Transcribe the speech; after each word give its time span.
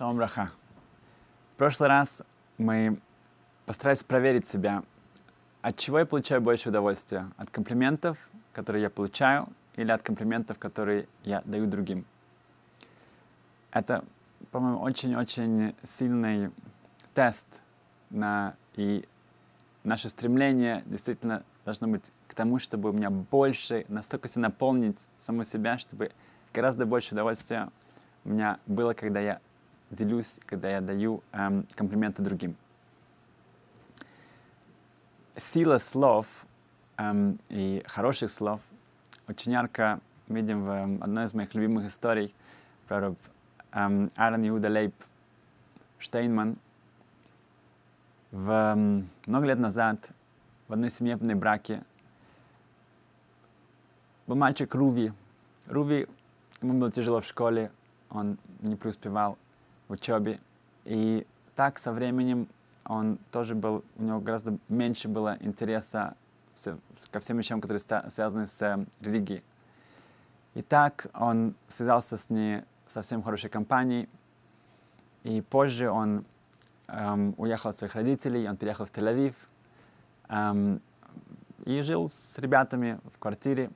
Шалом 0.00 0.16
браха. 0.16 0.50
В 1.52 1.58
прошлый 1.58 1.90
раз 1.90 2.22
мы 2.56 2.98
постарались 3.66 4.02
проверить 4.02 4.48
себя, 4.48 4.82
от 5.60 5.76
чего 5.76 5.98
я 5.98 6.06
получаю 6.06 6.40
больше 6.40 6.70
удовольствия. 6.70 7.28
От 7.36 7.50
комплиментов, 7.50 8.16
которые 8.54 8.80
я 8.80 8.88
получаю, 8.88 9.46
или 9.76 9.92
от 9.92 10.00
комплиментов, 10.00 10.58
которые 10.58 11.06
я 11.22 11.42
даю 11.44 11.66
другим. 11.66 12.06
Это, 13.72 14.02
по-моему, 14.50 14.80
очень-очень 14.80 15.74
сильный 15.82 16.50
тест 17.12 17.44
на 18.08 18.54
и 18.76 19.04
наше 19.84 20.08
стремление 20.08 20.82
действительно 20.86 21.42
должно 21.66 21.88
быть 21.88 22.10
к 22.26 22.32
тому, 22.32 22.58
чтобы 22.58 22.88
у 22.88 22.92
меня 22.94 23.10
больше, 23.10 23.84
настолько 23.88 24.28
себя 24.28 24.44
наполнить 24.44 25.10
саму 25.18 25.44
себя, 25.44 25.76
чтобы 25.76 26.10
гораздо 26.54 26.86
больше 26.86 27.12
удовольствия 27.12 27.68
у 28.24 28.30
меня 28.30 28.58
было, 28.64 28.94
когда 28.94 29.20
я 29.20 29.40
делюсь, 29.90 30.38
когда 30.46 30.70
я 30.70 30.80
даю 30.80 31.22
эм, 31.32 31.66
комплименты 31.74 32.22
другим. 32.22 32.56
Сила 35.36 35.78
слов 35.78 36.26
эм, 36.96 37.38
и 37.48 37.82
хороших 37.86 38.30
слов 38.30 38.60
очень 39.26 39.52
ярко 39.52 40.00
видим 40.28 40.64
в 40.64 40.68
эм, 40.70 41.02
одной 41.02 41.24
из 41.24 41.34
моих 41.34 41.54
любимых 41.54 41.86
историй 41.86 42.34
про 42.86 43.14
эм, 43.72 44.10
Аарон 44.16 44.48
Иуда 44.48 44.68
Лейб 44.68 44.94
Штейнман. 45.98 46.56
В, 48.30 48.50
эм, 48.50 49.08
много 49.26 49.46
лет 49.46 49.58
назад 49.58 50.10
в 50.68 50.72
одной 50.72 50.90
семейной 50.90 51.34
браке 51.34 51.82
был 54.28 54.36
мальчик 54.36 54.72
Руви. 54.74 55.12
Руви, 55.66 56.06
ему 56.62 56.78
было 56.78 56.92
тяжело 56.92 57.20
в 57.20 57.26
школе, 57.26 57.72
он 58.10 58.38
не 58.60 58.76
преуспевал 58.76 59.36
учебе. 59.92 60.40
И 60.84 61.26
так 61.56 61.78
со 61.78 61.92
временем 61.92 62.48
он 62.84 63.18
тоже 63.30 63.54
был, 63.54 63.84
у 63.96 64.02
него 64.02 64.20
гораздо 64.20 64.58
меньше 64.68 65.08
было 65.08 65.36
интереса 65.40 66.16
ко 67.10 67.20
всем 67.20 67.38
вещам, 67.38 67.60
которые 67.60 67.80
связаны 68.10 68.46
с 68.46 68.60
э, 68.62 68.84
религией. 69.00 69.42
И 70.54 70.62
так 70.62 71.06
он 71.14 71.54
связался 71.68 72.16
с 72.16 72.28
ней 72.30 72.62
совсем 72.86 73.22
хорошей 73.22 73.50
компанией. 73.50 74.08
И 75.22 75.40
позже 75.42 75.90
он 75.90 76.24
эм, 76.88 77.34
уехал 77.36 77.70
от 77.70 77.76
своих 77.76 77.94
родителей, 77.94 78.48
он 78.48 78.56
переехал 78.56 78.86
в 78.86 78.90
Тель-Авив 78.90 79.34
эм, 80.28 80.80
и 81.64 81.82
жил 81.82 82.08
с 82.08 82.38
ребятами 82.38 82.98
в 83.14 83.18
квартире, 83.18 83.70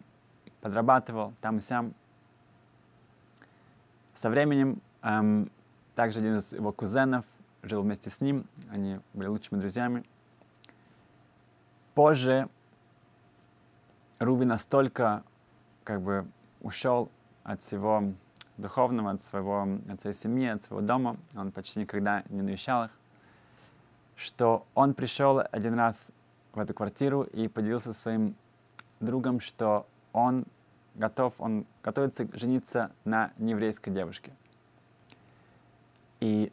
подрабатывал 0.60 1.32
там 1.40 1.58
и 1.58 1.60
сям. 1.60 1.94
Со 4.14 4.30
временем 4.30 4.80
эм, 5.02 5.50
также 5.94 6.20
один 6.20 6.38
из 6.38 6.52
его 6.52 6.72
кузенов 6.72 7.24
жил 7.62 7.82
вместе 7.82 8.10
с 8.10 8.20
ним, 8.20 8.46
они 8.70 9.00
были 9.12 9.28
лучшими 9.28 9.58
друзьями. 9.58 10.04
Позже 11.94 12.48
Руби 14.18 14.44
настолько 14.44 15.22
как 15.82 16.00
бы 16.02 16.26
ушел 16.60 17.10
от 17.42 17.62
всего 17.62 18.12
духовного, 18.56 19.10
от, 19.10 19.22
своего, 19.22 19.66
от 19.88 20.00
своей 20.00 20.16
семьи, 20.16 20.46
от 20.46 20.62
своего 20.62 20.86
дома, 20.86 21.16
он 21.36 21.52
почти 21.52 21.80
никогда 21.80 22.22
не 22.28 22.42
навещал 22.42 22.84
их, 22.84 22.90
что 24.16 24.66
он 24.74 24.94
пришел 24.94 25.42
один 25.50 25.74
раз 25.74 26.12
в 26.52 26.58
эту 26.60 26.74
квартиру 26.74 27.22
и 27.22 27.48
поделился 27.48 27.92
своим 27.92 28.36
другом, 29.00 29.40
что 29.40 29.86
он 30.12 30.46
готов, 30.94 31.34
он 31.38 31.66
готовится 31.82 32.26
жениться 32.32 32.92
на 33.04 33.32
нееврейской 33.38 33.92
девушке. 33.92 34.32
И 36.24 36.50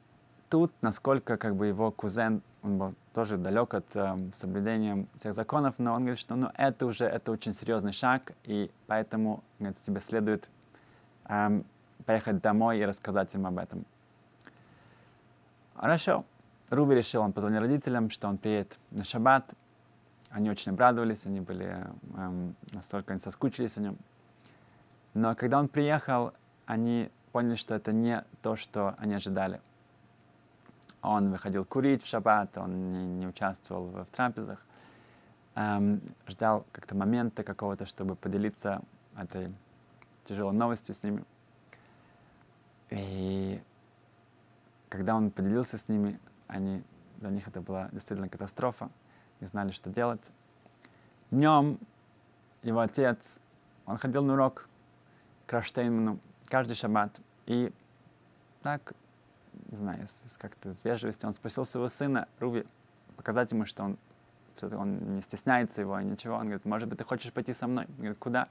тут, 0.50 0.74
насколько 0.82 1.38
как 1.38 1.56
бы 1.56 1.68
его 1.68 1.92
кузен, 1.92 2.42
он 2.62 2.78
был 2.78 2.94
тоже 3.14 3.38
далек 3.38 3.74
от 3.74 3.96
э, 3.96 4.18
соблюдения 4.34 5.08
всех 5.16 5.34
законов, 5.34 5.76
но 5.78 5.94
он 5.94 6.02
говорит, 6.02 6.20
что 6.20 6.36
ну, 6.36 6.52
это 6.58 6.86
уже 6.86 7.06
это 7.06 7.32
очень 7.32 7.54
серьезный 7.54 7.94
шаг, 7.94 8.34
и 8.44 8.70
поэтому 8.88 9.46
говорит, 9.60 9.82
тебе 9.82 10.02
следует 10.02 10.50
эм, 11.30 11.64
поехать 12.06 12.42
домой 12.42 12.80
и 12.80 12.86
рассказать 12.86 13.34
им 13.34 13.48
об 13.48 13.60
этом. 13.60 13.86
Хорошо. 15.78 16.26
Руби 16.70 16.94
решил, 16.94 17.22
он 17.22 17.32
позвонил 17.32 17.62
родителям, 17.62 18.10
что 18.10 18.28
он 18.28 18.38
приедет 18.38 18.78
на 18.92 19.06
шаббат. 19.06 19.54
Они 20.32 20.50
очень 20.50 20.74
обрадовались, 20.74 21.26
они 21.26 21.40
были 21.40 21.88
эм, 22.18 22.58
настолько 22.74 23.14
они 23.14 23.22
соскучились 23.22 23.78
о 23.78 23.80
нем. 23.80 23.98
Но 25.14 25.34
когда 25.34 25.60
он 25.60 25.70
приехал, 25.70 26.34
они 26.66 27.10
поняли, 27.32 27.56
что 27.56 27.74
это 27.74 27.94
не 27.94 28.24
то, 28.42 28.56
что 28.56 28.96
они 28.98 29.14
ожидали. 29.14 29.62
Он 31.02 31.32
выходил 31.32 31.66
курить 31.66 32.04
в 32.04 32.08
шаббат, 32.08 32.58
он 32.58 32.92
не, 32.92 33.06
не 33.06 33.28
участвовал 33.28 33.86
в, 33.86 34.06
в 34.06 34.10
трапезах, 34.12 34.66
эм, 35.56 36.02
ждал 36.28 36.66
как-то 36.72 36.96
момента 36.96 37.44
какого-то, 37.44 37.86
чтобы 37.86 38.16
поделиться 38.16 38.82
этой 39.18 39.54
тяжелой 40.26 40.54
новостью 40.54 40.94
с 40.94 41.04
ними. 41.04 41.24
И 42.90 43.62
когда 44.90 45.16
он 45.16 45.32
поделился 45.32 45.78
с 45.78 45.88
ними, 45.88 46.20
они, 46.48 46.84
для 47.18 47.30
них 47.30 47.48
это 47.48 47.62
была 47.62 47.90
действительно 47.92 48.30
катастрофа, 48.30 48.90
не 49.40 49.48
знали, 49.48 49.72
что 49.72 49.90
делать. 49.90 50.32
Днем 51.32 51.80
его 52.62 52.82
отец, 52.82 53.40
он 53.86 53.98
ходил 53.98 54.24
на 54.24 54.34
урок 54.34 54.68
к 55.48 55.54
Раштейнману 55.54 56.20
каждый 56.48 56.76
шаббат. 56.76 57.20
И 57.46 57.74
так, 58.62 58.94
не 59.70 59.78
знаю, 59.78 60.06
как-то 60.38 60.74
с 60.74 60.84
вежливостью 60.84 61.28
он 61.28 61.34
спросил 61.34 61.66
своего 61.66 61.90
сына, 61.90 62.28
Руби, 62.40 62.66
показать 63.16 63.52
ему, 63.52 63.66
что 63.66 63.84
он, 63.84 63.98
он 64.62 65.16
не 65.16 65.22
стесняется 65.22 65.82
его, 65.82 66.00
ничего. 66.00 66.36
Он 66.36 66.44
говорит, 66.44 66.66
может 66.66 66.88
быть, 66.88 66.98
ты 66.98 67.04
хочешь 67.04 67.32
пойти 67.32 67.54
со 67.54 67.68
мной? 67.68 67.86
Он 67.86 67.96
говорит, 67.96 68.18
куда? 68.18 68.48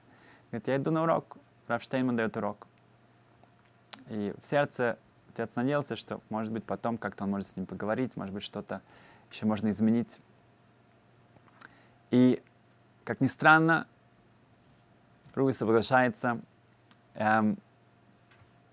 Говорит, 0.51 0.69
я 0.69 0.77
иду 0.77 0.91
на 0.91 1.03
урок. 1.03 1.37
Раф 1.69 1.83
Штейнман 1.83 2.17
дает 2.17 2.37
урок. 2.37 2.67
И 4.09 4.35
в 4.41 4.47
сердце 4.47 4.99
отец 5.31 5.55
надеялся, 5.55 5.97
что, 5.97 6.21
может 6.29 6.53
быть, 6.53 6.65
потом 6.65 6.99
как-то 6.99 7.25
он 7.25 7.31
может 7.31 7.49
с 7.49 7.57
ним 7.57 7.67
поговорить, 7.67 8.17
может 8.17 8.35
быть, 8.35 8.43
что-то 8.43 8.83
еще 9.31 9.47
можно 9.47 9.71
изменить. 9.71 10.21
И, 12.11 12.43
как 13.05 13.21
ни 13.21 13.29
странно, 13.29 13.87
Руби 15.35 15.53
соглашается. 15.53 16.41
Эм, 17.15 17.57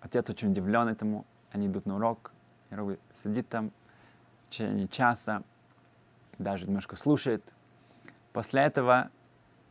отец 0.01 0.29
очень 0.29 0.51
удивлен 0.51 0.87
этому. 0.87 1.25
Они 1.57 1.65
идут 1.65 1.87
на 1.87 1.95
урок. 1.95 2.33
И 2.69 2.75
Руби 2.75 2.99
сидит 3.15 3.49
там 3.49 3.71
в 4.45 4.49
течение 4.51 4.87
часа, 4.87 5.41
даже 6.37 6.67
немножко 6.67 6.95
слушает. 6.95 7.43
После 8.31 8.61
этого 8.61 9.09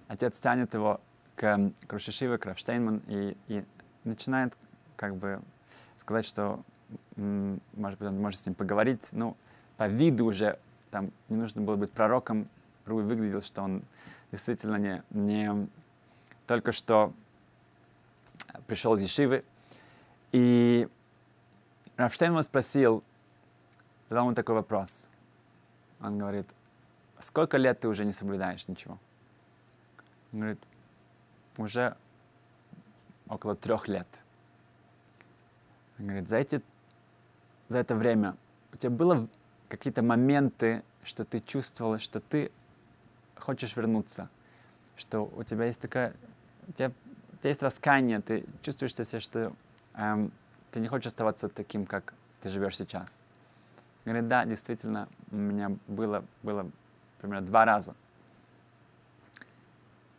отец 0.08 0.36
тянет 0.38 0.74
его 0.74 1.00
к, 1.36 1.70
к 1.86 1.92
Рушишиве, 1.92 2.38
к 2.38 2.46
Рафштейнман 2.46 3.02
и, 3.06 3.36
и 3.46 3.64
начинает 4.02 4.52
как 4.96 5.14
бы 5.14 5.40
сказать, 5.96 6.26
что, 6.26 6.60
может 7.14 8.00
быть, 8.00 8.08
он 8.08 8.20
может 8.20 8.40
с 8.40 8.46
ним 8.46 8.56
поговорить. 8.56 9.02
Ну, 9.12 9.36
по 9.76 9.86
виду 9.86 10.24
уже 10.26 10.58
там 10.90 11.12
не 11.28 11.36
нужно 11.36 11.62
было 11.62 11.76
быть 11.76 11.92
пророком. 11.92 12.48
Руи 12.84 13.04
выглядел, 13.04 13.42
что 13.42 13.62
он 13.62 13.84
действительно 14.32 14.74
не, 14.74 15.04
не 15.10 15.68
только 16.48 16.72
что 16.72 17.12
пришел 18.66 18.96
из 18.96 19.02
Ешивы. 19.02 19.44
И 20.32 20.88
Рафштейн 21.96 22.32
его 22.32 22.42
спросил, 22.42 23.02
задал 24.08 24.26
ему 24.26 24.34
такой 24.34 24.54
вопрос. 24.54 25.06
Он 26.00 26.18
говорит, 26.18 26.46
сколько 27.20 27.56
лет 27.56 27.80
ты 27.80 27.88
уже 27.88 28.04
не 28.04 28.12
соблюдаешь 28.12 28.68
ничего? 28.68 28.98
Он 30.32 30.40
говорит, 30.40 30.60
уже 31.56 31.96
около 33.28 33.56
трех 33.56 33.88
лет. 33.88 34.06
Он 35.98 36.06
говорит, 36.06 36.28
за, 36.28 36.36
эти, 36.36 36.62
за 37.68 37.78
это 37.78 37.94
время 37.94 38.36
у 38.72 38.76
тебя 38.76 38.90
было 38.90 39.28
какие-то 39.68 40.02
моменты, 40.02 40.82
что 41.02 41.24
ты 41.24 41.40
чувствовала, 41.40 41.98
что 41.98 42.20
ты 42.20 42.52
хочешь 43.36 43.74
вернуться, 43.74 44.28
что 44.96 45.22
у 45.22 45.42
тебя 45.44 45.64
есть 45.64 45.80
такая, 45.80 46.14
у 46.68 46.72
тебя, 46.72 46.92
у 47.32 47.36
тебя 47.36 47.48
есть 47.48 47.62
раскаяние, 47.62 48.20
ты 48.20 48.44
чувствуешь 48.60 48.94
себя, 48.94 49.20
что 49.20 49.52
эм, 49.94 50.30
ты 50.76 50.80
не 50.80 50.88
хочешь 50.88 51.06
оставаться 51.06 51.48
таким, 51.48 51.86
как 51.86 52.12
ты 52.42 52.50
живешь 52.50 52.76
сейчас. 52.76 53.22
Говорит, 54.04 54.28
да, 54.28 54.44
действительно, 54.44 55.08
у 55.30 55.36
меня 55.36 55.70
было, 55.86 56.22
было 56.42 56.70
примерно 57.18 57.46
два 57.46 57.64
раза. 57.64 57.94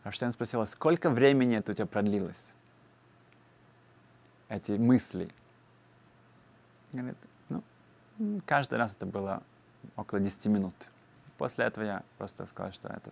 Раштейн 0.03 0.31
спросила, 0.31 0.65
сколько 0.65 1.11
времени 1.11 1.57
это 1.57 1.73
у 1.73 1.75
тебя 1.75 1.85
продлилось? 1.85 2.55
Эти 4.49 4.71
мысли, 4.71 5.29
Говорит, 6.91 7.17
ну, 7.49 7.61
каждый 8.47 8.79
раз 8.79 8.95
это 8.95 9.05
было 9.05 9.43
около 9.95 10.19
10 10.19 10.47
минут. 10.47 10.73
После 11.37 11.65
этого 11.65 11.83
я 11.83 12.03
просто 12.17 12.47
сказал, 12.47 12.71
что 12.71 12.87
это... 12.87 13.11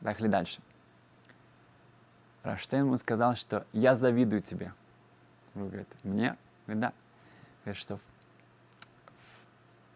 Поехали 0.00 0.28
дальше. 0.28 0.60
Раштейн 2.44 2.84
ему 2.84 2.96
сказал, 2.98 3.34
что 3.34 3.66
я 3.72 3.96
завидую 3.96 4.42
тебе. 4.42 4.72
Он 5.56 5.66
говорит, 5.66 5.88
мне? 6.04 6.36
Говорит, 6.66 6.80
да. 6.80 6.92
Говорит, 7.64 7.80
что 7.80 7.98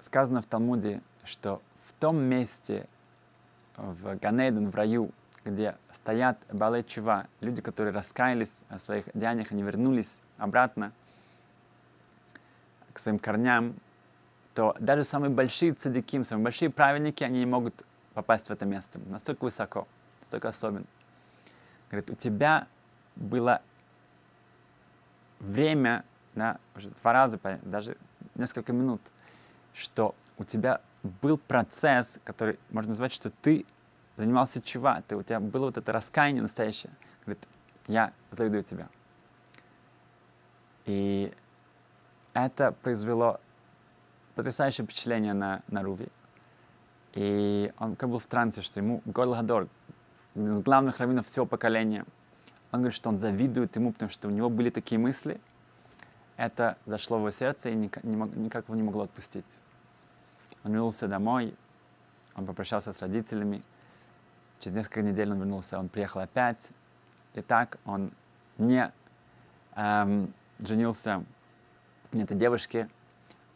сказано 0.01 0.43
в 0.43 0.47
Талмуде, 0.47 1.01
что 1.25 1.61
в 1.87 1.93
том 1.95 2.19
месте, 2.19 2.87
в 3.77 4.17
Ганейден, 4.17 4.71
в 4.71 4.75
раю, 4.75 5.11
где 5.45 5.77
стоят 5.93 6.39
Чува, 6.87 7.27
люди, 7.41 7.63
которые 7.63 7.93
раскаялись 7.93 8.65
о 8.69 8.79
своих 8.79 9.09
деяниях, 9.15 9.53
они 9.53 9.63
вернулись 9.63 10.21
обратно 10.39 10.93
к 12.93 12.99
своим 12.99 13.19
корням, 13.19 13.77
то 14.55 14.75
даже 14.81 15.05
самые 15.05 15.31
большие 15.31 15.75
цадиким, 15.75 16.25
самые 16.25 16.45
большие 16.45 16.71
праведники, 16.71 17.23
они 17.23 17.41
не 17.41 17.47
могут 17.47 17.85
попасть 18.15 18.49
в 18.49 18.51
это 18.51 18.65
место. 18.65 18.99
Настолько 19.07 19.45
высоко, 19.45 19.87
настолько 20.21 20.49
особенно. 20.49 20.87
Говорит, 21.91 22.11
у 22.11 22.15
тебя 22.15 22.67
было 23.15 23.61
время, 25.39 26.05
да, 26.37 26.59
уже 26.77 26.91
два 26.91 27.13
раза, 27.13 27.41
даже 27.63 27.97
несколько 28.37 28.73
минут, 28.73 29.01
что 29.75 30.15
у 30.39 30.45
тебя 30.45 30.81
был 31.03 31.39
процесс, 31.39 32.21
который 32.25 32.59
можно 32.71 32.91
назвать, 32.91 33.13
что 33.13 33.31
ты 33.31 33.67
занимался 34.17 34.63
чува, 34.63 35.03
ты, 35.09 35.17
у 35.17 35.23
тебя 35.23 35.41
было 35.41 35.67
вот 35.67 35.79
это 35.79 35.93
раскаяние 35.93 36.43
настоящее. 36.43 36.93
Говорит, 37.25 37.49
я 37.89 38.13
завидую 38.31 38.63
тебя. 38.63 38.89
И 40.85 41.33
это 42.33 42.73
произвело 42.73 43.41
потрясающее 44.35 44.85
впечатление 44.85 45.33
на, 45.33 45.63
на 45.69 45.83
Руви. 45.83 46.09
И 47.15 47.73
он 47.79 47.97
как 47.97 48.11
был 48.11 48.19
в 48.19 48.27
трансе, 48.27 48.63
что 48.63 48.81
ему 48.81 49.01
Горл 49.07 49.35
Гадор, 49.35 49.69
один 50.35 50.53
из 50.53 50.61
главных 50.61 50.99
раввинов 50.99 51.27
всего 51.27 51.47
поколения, 51.47 52.05
он 52.73 52.81
говорит, 52.81 52.95
что 52.95 53.09
он 53.09 53.19
завидует 53.19 53.75
ему, 53.77 53.93
потому 53.93 54.11
что 54.11 54.29
у 54.29 54.31
него 54.31 54.51
были 54.51 54.69
такие 54.69 54.99
мысли. 54.99 55.41
Это 56.37 56.77
зашло 56.85 57.17
в 57.17 57.21
его 57.21 57.31
сердце 57.31 57.71
и 57.71 57.75
никак, 57.75 58.05
его 58.05 58.75
не 58.75 58.83
могло 58.83 59.05
отпустить. 59.05 59.59
Он 60.65 60.73
вернулся 60.73 61.09
домой, 61.09 61.57
он 62.35 62.47
попрощался 62.47 62.93
с 62.93 63.01
родителями. 63.01 63.63
Через 64.59 64.77
несколько 64.77 65.03
недель 65.03 65.31
он 65.31 65.39
вернулся, 65.39 65.79
он 65.79 65.89
приехал 65.89 66.21
опять. 66.21 66.71
И 67.35 67.41
так 67.41 67.79
он 67.85 68.13
не 68.59 68.93
эм, 69.75 70.33
женился 70.59 71.25
на 72.13 72.23
этой 72.23 72.37
девушке. 72.37 72.89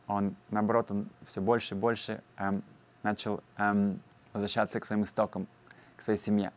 Он, 0.06 0.34
наоборот, 0.50 0.90
он 0.90 1.08
все 1.24 1.40
больше 1.40 1.74
и 1.74 1.78
больше 1.78 2.22
эм, 2.36 2.62
начал 3.02 3.42
эм, 3.56 4.00
возвращаться 4.32 4.80
к 4.80 4.86
своим 4.86 5.04
истокам, 5.04 5.46
к 5.96 6.02
своей 6.02 6.18
семье. 6.18 6.52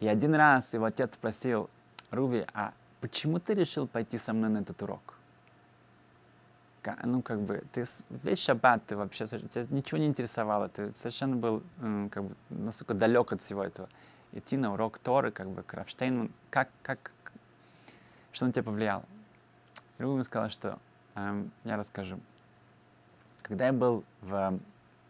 И 0.00 0.06
один 0.06 0.34
раз 0.34 0.74
его 0.74 0.84
отец 0.84 1.14
спросил, 1.14 1.70
Руви, 2.10 2.46
а 2.52 2.72
почему 3.00 3.40
ты 3.40 3.54
решил 3.54 3.86
пойти 3.86 4.18
со 4.18 4.32
мной 4.32 4.50
на 4.50 4.58
этот 4.58 4.80
урок? 4.82 5.13
Ну, 7.04 7.22
как 7.22 7.40
бы, 7.40 7.62
ты 7.72 7.84
весь 8.10 8.38
шаббат, 8.38 8.84
ты 8.86 8.96
вообще, 8.96 9.26
тебя 9.26 9.66
ничего 9.70 9.98
не 9.98 10.06
интересовало, 10.06 10.68
ты 10.68 10.94
совершенно 10.94 11.36
был, 11.36 11.62
как 12.10 12.24
бы, 12.24 12.34
настолько 12.50 12.94
далек 12.94 13.32
от 13.32 13.42
всего 13.42 13.64
этого. 13.64 13.88
Идти 14.32 14.56
на 14.56 14.72
урок 14.72 14.98
Торы, 14.98 15.30
как 15.30 15.48
бы, 15.48 15.62
Крафштейн, 15.62 16.30
как, 16.50 16.68
как, 16.82 17.12
что 18.32 18.46
на 18.46 18.52
тебя 18.52 18.64
повлияло? 18.64 19.04
Руби 19.98 20.14
мне 20.14 20.24
сказал, 20.24 20.50
что 20.50 20.78
эм, 21.14 21.52
я 21.62 21.76
расскажу. 21.76 22.18
Когда 23.42 23.66
я 23.66 23.72
был 23.72 24.04
в 24.22 24.58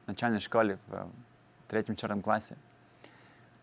начальной 0.07 0.41
школе, 0.41 0.79
в 0.89 1.09
третьем-четвертом 1.69 2.21
классе, 2.21 2.57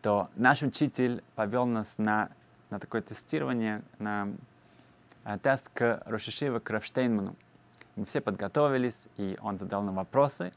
то 0.02 0.30
наш 0.36 0.64
учитель 0.64 1.24
повел 1.36 1.66
нас 1.66 1.98
на, 1.98 2.30
на 2.72 2.80
такое 2.80 3.02
тестирование, 3.02 3.84
на 4.00 4.30
э, 5.26 5.38
тест 5.40 5.70
к 5.70 6.02
Рошишива 6.06 6.60
Крафштейнману. 6.60 7.36
Мы 7.96 8.06
все 8.06 8.22
подготовились, 8.22 9.08
и 9.18 9.38
он 9.42 9.58
задал 9.58 9.82
нам 9.82 9.96
вопросы, 9.96 10.54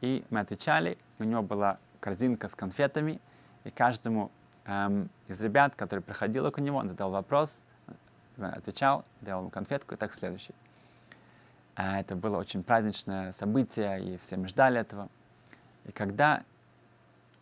и 0.00 0.24
мы 0.30 0.40
отвечали. 0.40 0.98
У 1.18 1.24
него 1.24 1.42
была 1.42 1.78
корзинка 2.00 2.48
с 2.48 2.54
конфетами, 2.54 3.20
и 3.64 3.70
каждому 3.70 4.30
эм, 4.64 5.08
из 5.28 5.40
ребят, 5.42 5.74
который 5.76 6.00
приходил 6.00 6.50
к 6.50 6.60
нему, 6.60 6.78
он 6.78 6.88
задал 6.88 7.10
вопрос, 7.10 7.62
э, 8.38 8.44
отвечал, 8.44 9.04
делал 9.20 9.42
ему 9.42 9.50
конфетку, 9.50 9.94
и 9.94 9.96
так 9.96 10.14
следующий. 10.14 10.54
А 11.74 12.00
это 12.00 12.16
было 12.16 12.38
очень 12.38 12.62
праздничное 12.62 13.32
событие, 13.32 14.14
и 14.14 14.16
все 14.18 14.36
мы 14.36 14.48
ждали 14.48 14.80
этого. 14.80 15.08
И 15.84 15.92
когда 15.92 16.42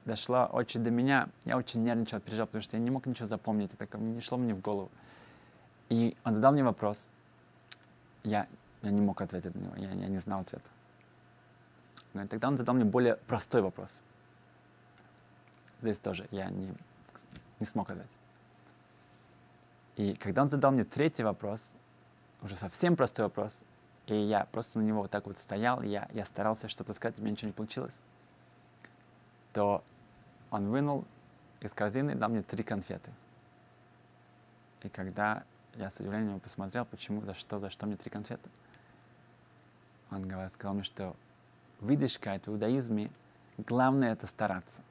дошла 0.05 0.47
очередь 0.47 0.85
до 0.85 0.91
меня, 0.91 1.29
я 1.45 1.57
очень 1.57 1.83
нервничал, 1.83 2.21
переживал, 2.21 2.47
потому 2.47 2.63
что 2.63 2.77
я 2.77 2.83
не 2.83 2.91
мог 2.91 3.07
ничего 3.07 3.27
запомнить, 3.27 3.71
это 3.79 3.99
не 3.99 4.21
шло 4.21 4.39
мне 4.39 4.55
в 4.55 4.61
голову. 4.61 4.91
И 5.89 6.17
он 6.25 6.35
задал 6.35 6.53
мне 6.53 6.63
вопрос. 6.63 7.11
Я, 8.23 8.47
я 8.83 8.91
не 8.91 9.01
мог 9.01 9.21
ответить 9.21 9.55
на 9.55 9.61
него, 9.61 9.77
я, 9.77 9.91
я 9.93 10.09
не 10.09 10.19
знал 10.19 10.41
ответа. 10.41 10.69
Но 12.13 12.27
тогда 12.27 12.49
он 12.49 12.57
задал 12.57 12.75
мне 12.75 12.85
более 12.85 13.17
простой 13.17 13.63
вопрос. 13.63 14.01
Здесь 15.83 15.99
тоже 15.99 16.27
я 16.31 16.51
не, 16.51 16.73
не 17.59 17.67
смог 17.67 17.91
ответить. 17.91 18.11
И 19.97 20.15
когда 20.15 20.43
он 20.43 20.49
задал 20.49 20.73
мне 20.73 20.85
третий 20.85 21.23
вопрос, 21.23 21.73
уже 22.43 22.57
совсем 22.57 22.97
простой 22.97 23.27
вопрос, 23.27 23.61
и 24.07 24.15
я 24.15 24.47
просто 24.47 24.79
на 24.79 24.83
него 24.83 25.03
вот 25.03 25.11
так 25.11 25.27
вот 25.27 25.39
стоял, 25.39 25.83
я, 25.83 26.09
я 26.13 26.25
старался 26.25 26.69
что-то 26.69 26.93
сказать, 26.95 27.19
у 27.19 27.23
меня 27.23 27.33
ничего 27.33 27.49
не 27.49 27.53
получилось, 27.53 28.03
то 29.53 29.85
он 30.51 30.71
вынул 30.71 31.05
из 31.61 31.73
корзины 31.73 32.13
и 32.13 32.15
дал 32.15 32.31
мне 32.31 32.43
три 32.43 32.65
конфеты. 32.65 33.11
И 34.83 34.89
когда 34.89 35.45
я 35.77 35.91
с 35.91 36.01
удивлением 36.01 36.41
посмотрел, 36.41 36.85
почему, 36.87 37.21
за 37.23 37.35
что, 37.35 37.61
за 37.61 37.71
что 37.71 37.87
мне 37.87 37.97
три 37.97 38.11
конфеты, 38.11 38.49
он 40.11 40.27
говорит, 40.27 40.53
сказал 40.53 40.75
мне, 40.75 40.83
что 40.83 41.15
выдержка 41.81 42.31
это 42.31 42.51
в 42.51 42.55
иудаизме, 42.55 43.11
главное 43.59 44.13
это 44.13 44.27
стараться. 44.27 44.83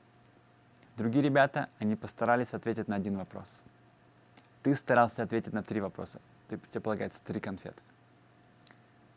Другие 0.98 1.24
ребята, 1.24 1.70
они 1.80 1.96
постарались 1.96 2.54
ответить 2.54 2.88
на 2.88 2.96
один 2.96 3.18
вопрос. 3.18 3.62
Ты 4.64 4.76
старался 4.76 5.24
ответить 5.24 5.54
на 5.54 5.64
три 5.64 5.80
вопроса. 5.80 6.20
Ты, 6.50 6.60
тебе 6.72 6.82
полагается 6.82 7.22
три 7.24 7.40
конфеты. 7.40 7.82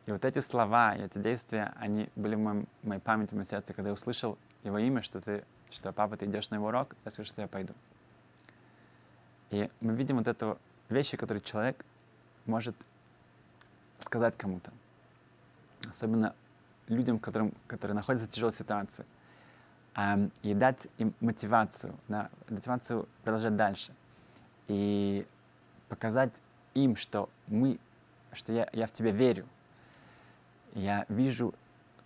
И 0.07 0.13
вот 0.13 0.25
эти 0.25 0.41
слова 0.41 0.95
и 0.95 1.03
эти 1.03 1.19
действия, 1.19 1.73
они 1.77 2.09
были 2.17 2.35
в 2.35 2.39
моем, 2.39 2.69
моей 2.83 3.01
памяти, 3.01 3.31
в 3.31 3.33
моем 3.33 3.45
сердце, 3.45 3.73
когда 3.75 3.89
я 3.91 3.95
услышал 3.95 4.39
его 4.63 4.79
имя, 4.79 5.03
что 5.03 5.21
ты 5.21 5.45
что 5.73 5.93
папа, 5.93 6.17
ты 6.17 6.27
идешь 6.27 6.51
на 6.51 6.57
его 6.57 6.69
урок, 6.69 6.95
я 7.05 7.11
скажу, 7.11 7.29
что 7.29 7.43
я 7.43 7.49
пойду. 7.49 7.75
И 9.51 9.71
мы 9.81 9.95
видим 9.95 10.19
вот 10.19 10.29
эту 10.29 10.59
вещи, 10.89 11.17
которые 11.17 11.43
человек 11.43 11.85
может 12.47 12.77
сказать 13.99 14.37
кому-то. 14.37 14.73
Особенно 15.93 16.35
людям, 16.89 17.19
которым, 17.19 17.53
которые 17.67 17.95
находятся 17.95 18.27
в 18.27 18.31
тяжелой 18.31 18.53
ситуации. 18.53 19.05
Эм, 19.95 20.33
и 20.43 20.55
дать 20.55 20.89
им 20.97 21.13
мотивацию, 21.21 21.95
да, 22.09 22.31
мотивацию 22.49 23.07
продолжать 23.25 23.57
дальше. 23.57 23.93
И 24.69 25.27
показать 25.91 26.33
им, 26.73 26.97
что 26.97 27.29
мы, 27.47 27.79
что 28.33 28.55
я, 28.55 28.71
я 28.73 28.87
в 28.87 28.93
тебя 28.93 29.11
верю. 29.11 29.47
Я 30.73 31.05
вижу 31.11 31.55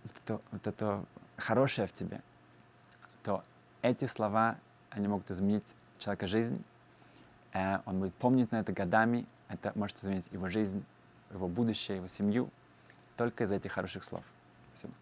вот 0.03 0.13
это, 0.21 0.41
вот 0.51 0.67
это 0.67 1.05
хорошее 1.37 1.87
в 1.87 1.93
тебе, 1.93 2.21
то 3.23 3.41
эти 3.81 4.03
слова, 4.03 4.57
они 4.89 5.07
могут 5.07 5.31
изменить 5.31 5.63
человека 5.97 6.27
жизнь. 6.27 6.61
Э, 7.53 7.79
он 7.85 8.01
будет 8.01 8.13
помнить 8.15 8.51
на 8.51 8.57
это 8.57 8.73
годами. 8.73 9.25
Это 9.47 9.71
может 9.75 9.97
изменить 9.99 10.25
его 10.33 10.49
жизнь, 10.49 10.83
его 11.31 11.47
будущее, 11.47 11.95
его 11.97 12.07
семью 12.07 12.49
только 13.17 13.43
из 13.43 13.51
этих 13.51 13.73
хороших 13.73 14.03
слов. 14.03 14.23
Спасибо. 14.73 14.93